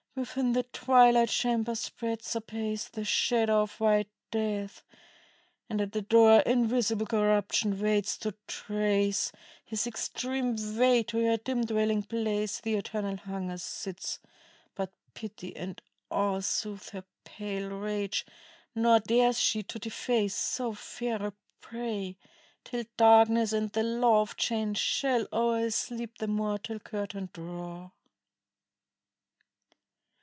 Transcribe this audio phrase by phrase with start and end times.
[0.13, 4.83] Within the twilight chamber spreads apace The shadow of white Death,
[5.69, 9.31] and at the door Invisible Corruption waits to trace
[9.63, 14.19] His extreme way to her dim dwelling place; The eternal Hunger sits,
[14.75, 18.25] but pity and awe Soothe her pale rage,
[18.75, 22.17] nor dares she to deface So fair a prey,
[22.65, 27.91] till darkness and the law Of change shall o'er his sleep the mortal curtain draw."